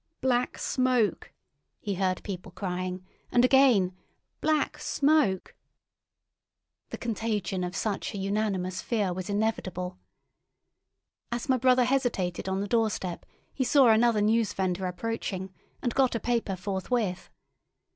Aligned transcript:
"Black 0.19 0.57
Smoke!" 0.57 1.31
he 1.79 1.93
heard 1.93 2.23
people 2.23 2.51
crying, 2.53 3.05
and 3.31 3.45
again 3.45 3.95
"Black 4.39 4.79
Smoke!" 4.79 5.53
The 6.89 6.97
contagion 6.97 7.63
of 7.63 7.75
such 7.75 8.15
a 8.15 8.17
unanimous 8.17 8.81
fear 8.81 9.13
was 9.13 9.29
inevitable. 9.29 9.99
As 11.31 11.47
my 11.49 11.57
brother 11.57 11.83
hesitated 11.85 12.49
on 12.49 12.61
the 12.61 12.67
door 12.67 12.89
step, 12.89 13.27
he 13.53 13.63
saw 13.63 13.89
another 13.89 14.21
newsvendor 14.21 14.87
approaching, 14.87 15.53
and 15.83 15.93
got 15.93 16.15
a 16.15 16.19
paper 16.19 16.55
forthwith. 16.55 17.29